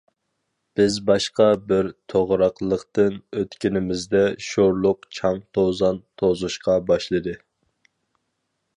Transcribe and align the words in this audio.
بىز 0.79 0.95
باشقا 1.09 1.45
بىر 1.71 1.89
توغراقلىقتىن 2.13 3.21
ئۆتكىنىمىزدە 3.41 4.25
شورلۇق 4.49 5.07
چاڭ-توزان 5.21 6.05
توزۇشقا 6.23 6.83
باشلىدى. 6.93 7.41